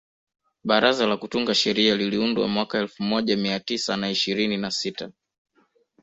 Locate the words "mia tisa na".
3.37-4.09